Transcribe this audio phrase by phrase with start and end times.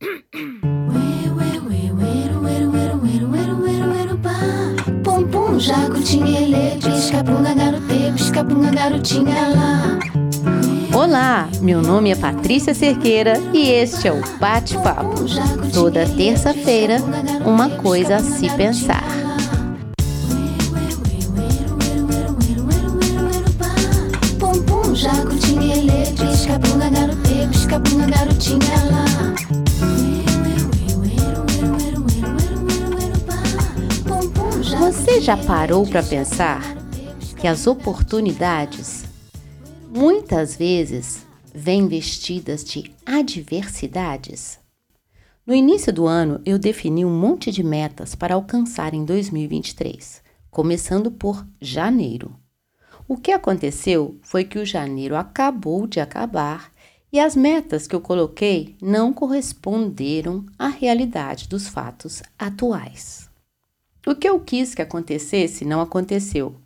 [0.00, 0.08] Pum
[5.28, 5.60] pum,
[6.22, 6.80] ele,
[9.48, 9.98] lá.
[10.96, 15.26] Olá, meu nome é Patrícia Cerqueira e este é o Bate-Papo.
[15.74, 16.96] Toda terça-feira,
[17.44, 19.19] uma coisa a se pensar.
[35.00, 36.62] Você já parou para pensar
[37.40, 39.06] que as oportunidades
[39.88, 44.60] muitas vezes vêm vestidas de adversidades?
[45.46, 51.10] No início do ano, eu defini um monte de metas para alcançar em 2023, começando
[51.10, 52.36] por janeiro.
[53.08, 56.70] O que aconteceu foi que o janeiro acabou de acabar
[57.10, 63.29] e as metas que eu coloquei não corresponderam à realidade dos fatos atuais.
[64.06, 66.56] O que eu quis que acontecesse não aconteceu.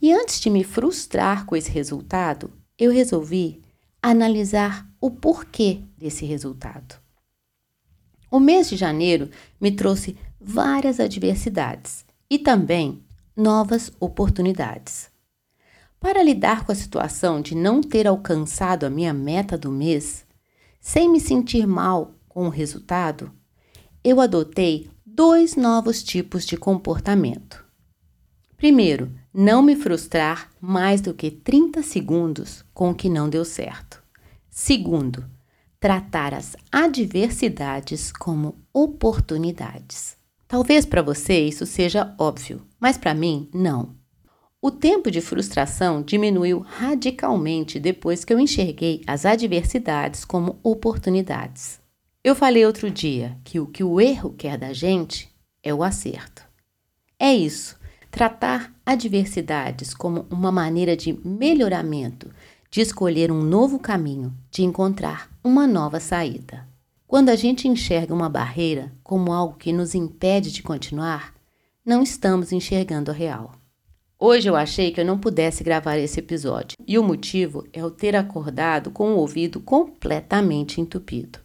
[0.00, 3.60] E antes de me frustrar com esse resultado, eu resolvi
[4.00, 6.96] analisar o porquê desse resultado.
[8.30, 9.28] O mês de janeiro
[9.60, 13.04] me trouxe várias adversidades e também
[13.36, 15.10] novas oportunidades.
[16.00, 20.24] Para lidar com a situação de não ter alcançado a minha meta do mês,
[20.80, 23.30] sem me sentir mal com o resultado,
[24.02, 27.62] eu adotei dois novos tipos de comportamento.
[28.56, 34.02] Primeiro, não me frustrar mais do que 30 segundos com o que não deu certo.
[34.48, 35.24] Segundo,
[35.78, 40.16] tratar as adversidades como oportunidades.
[40.48, 43.94] Talvez para você isso seja óbvio, mas para mim não.
[44.62, 51.81] O tempo de frustração diminuiu radicalmente depois que eu enxerguei as adversidades como oportunidades.
[52.24, 55.28] Eu falei outro dia que o que o erro quer da gente
[55.60, 56.46] é o acerto.
[57.18, 57.76] É isso,
[58.12, 62.30] tratar adversidades como uma maneira de melhoramento,
[62.70, 66.64] de escolher um novo caminho, de encontrar uma nova saída.
[67.08, 71.34] Quando a gente enxerga uma barreira como algo que nos impede de continuar,
[71.84, 73.50] não estamos enxergando a real.
[74.16, 77.90] Hoje eu achei que eu não pudesse gravar esse episódio, e o motivo é eu
[77.90, 81.41] ter acordado com o ouvido completamente entupido.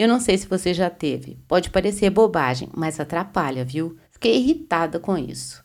[0.00, 3.98] Eu não sei se você já teve, pode parecer bobagem, mas atrapalha, viu?
[4.10, 5.62] Fiquei irritada com isso.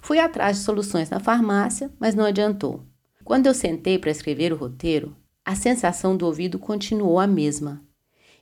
[0.00, 2.86] Fui atrás de soluções na farmácia, mas não adiantou.
[3.22, 5.14] Quando eu sentei para escrever o roteiro,
[5.44, 7.82] a sensação do ouvido continuou a mesma.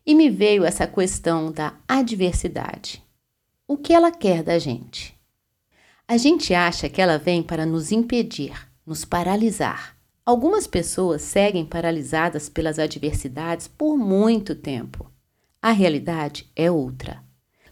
[0.07, 3.03] E me veio essa questão da adversidade.
[3.67, 5.19] O que ela quer da gente?
[6.07, 8.55] A gente acha que ela vem para nos impedir,
[8.87, 9.97] nos paralisar.
[10.25, 15.16] Algumas pessoas seguem paralisadas pelas adversidades por muito tempo.
[15.61, 17.23] A realidade é outra.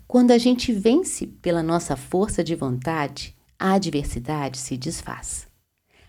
[0.07, 5.47] Quando a gente vence pela nossa força de vontade, a adversidade se desfaz.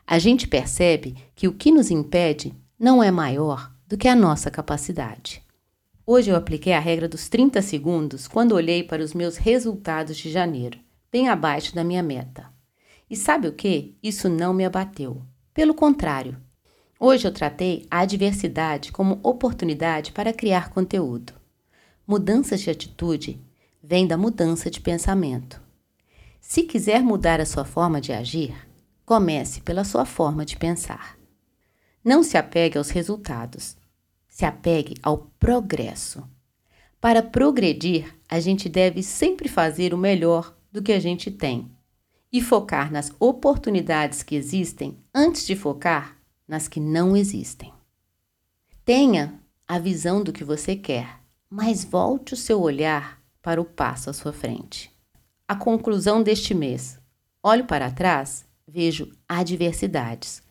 [0.05, 4.51] A gente percebe que o que nos impede não é maior do que a nossa
[4.51, 5.43] capacidade.
[6.05, 10.29] Hoje eu apliquei a regra dos 30 segundos quando olhei para os meus resultados de
[10.31, 10.79] janeiro
[11.15, 12.51] bem abaixo da minha meta.
[13.09, 13.97] E sabe o que?
[14.03, 15.21] Isso não me abateu.
[15.53, 16.35] Pelo contrário,
[16.99, 21.31] hoje eu tratei a adversidade como oportunidade para criar conteúdo.
[22.07, 23.39] Mudanças de atitude
[23.81, 25.61] vêm da mudança de pensamento.
[26.39, 28.55] Se quiser mudar a sua forma de agir,
[29.03, 31.17] comece pela sua forma de pensar.
[32.03, 33.75] Não se apegue aos resultados,
[34.27, 36.23] se apegue ao progresso.
[37.01, 41.71] Para progredir, a gente deve sempre fazer o melhor do que a gente tem
[42.31, 46.17] e focar nas oportunidades que existem antes de focar
[46.47, 47.73] nas que não existem.
[48.83, 51.24] Tenha a visão do que você quer,
[51.55, 54.91] mas volte o seu olhar para o passo à sua frente.
[55.47, 56.99] A conclusão deste mês:
[57.41, 60.43] olho para trás, vejo adversidades.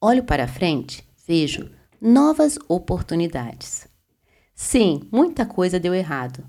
[0.00, 1.68] Olho para frente, vejo
[2.00, 3.88] novas oportunidades.
[4.54, 6.46] Sim, muita coisa deu errado,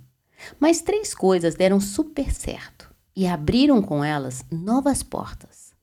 [0.59, 5.74] mas três coisas deram super certo e abriram com elas novas portas.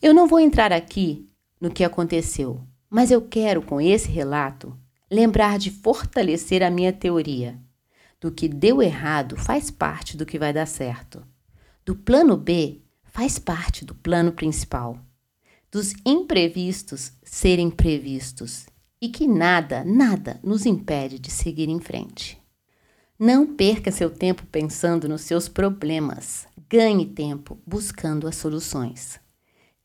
[0.00, 1.28] Eu não vou entrar aqui
[1.60, 4.74] no que aconteceu, mas eu quero, com esse relato,
[5.10, 7.58] lembrar de fortalecer a minha teoria.
[8.20, 11.22] Do que deu errado faz parte do que vai dar certo.
[11.84, 14.98] Do plano B faz parte do plano principal.
[15.70, 18.66] Dos imprevistos serem previstos
[19.00, 22.40] e que nada, nada nos impede de seguir em frente.
[23.18, 26.46] Não perca seu tempo pensando nos seus problemas.
[26.68, 29.20] Ganhe tempo buscando as soluções.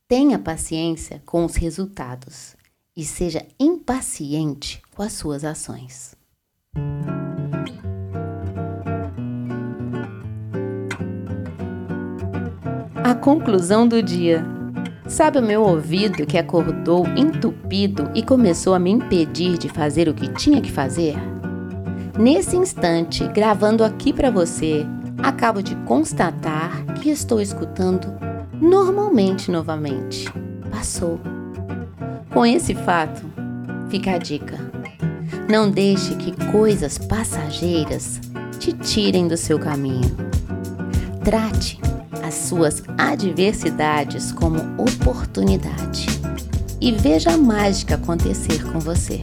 [0.07, 2.55] Tenha paciência com os resultados
[2.99, 6.17] e seja impaciente com as suas ações.
[13.01, 14.45] A conclusão do dia.
[15.07, 20.13] Sabe o meu ouvido que acordou entupido e começou a me impedir de fazer o
[20.13, 21.15] que tinha que fazer?
[22.19, 24.85] Nesse instante, gravando aqui para você,
[25.23, 28.09] acabo de constatar que estou escutando
[28.59, 30.25] normalmente novamente.
[30.69, 31.38] Passou.
[32.31, 33.25] Com esse fato,
[33.89, 34.57] fica a dica.
[35.49, 38.21] Não deixe que coisas passageiras
[38.59, 40.15] te tirem do seu caminho.
[41.23, 41.79] Trate
[42.23, 46.05] as suas adversidades como oportunidade
[46.79, 49.21] e veja a mágica acontecer com você.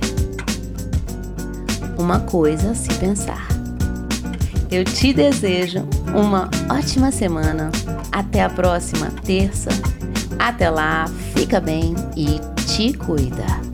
[1.96, 3.46] Uma coisa a se pensar.
[4.68, 7.70] Eu te desejo uma ótima semana.
[8.10, 9.70] Até a próxima terça.
[10.38, 13.65] Até lá, fica bem e te cuida.